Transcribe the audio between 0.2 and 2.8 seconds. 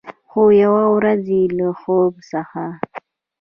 خو، یوه ورځ چې له خوب څخه